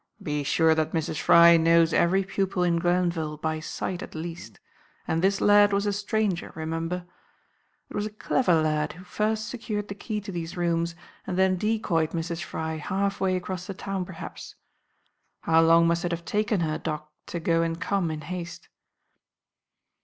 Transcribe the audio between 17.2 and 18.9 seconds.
to go and come, in haste?"